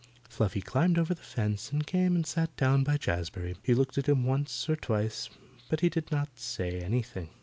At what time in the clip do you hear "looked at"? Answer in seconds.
3.75-4.09